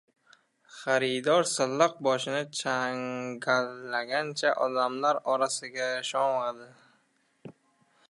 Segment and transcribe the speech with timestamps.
[0.77, 6.71] Xaridor silliq boshini changallagancha odamlar orasiga sho‘ng‘idi.